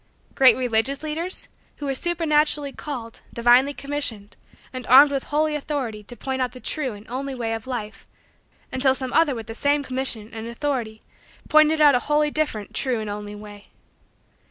Great 0.33 0.57
religious 0.57 1.03
leaders 1.03 1.47
who 1.75 1.85
were 1.85 1.93
supernaturally 1.93 2.71
called, 2.71 3.21
divinely 3.31 3.71
commissioned, 3.71 4.35
and 4.73 4.87
armed 4.87 5.11
with 5.11 5.25
holy 5.25 5.53
authority 5.53 6.01
to 6.01 6.15
point 6.17 6.41
out 6.41 6.53
the 6.53 6.59
true 6.59 6.93
and 6.93 7.07
only 7.07 7.35
way 7.35 7.53
of 7.53 7.67
life 7.67 8.07
until 8.71 8.95
some 8.95 9.13
other 9.13 9.35
with 9.35 9.45
the 9.45 9.53
same 9.53 9.83
call, 9.83 9.89
commission, 9.89 10.31
and 10.33 10.47
authority, 10.47 11.03
pointed 11.49 11.79
out 11.79 11.93
a 11.93 11.99
wholly 12.09 12.31
different 12.31 12.73
true 12.73 12.99
and 12.99 13.11
only 13.11 13.35
way? 13.35 13.67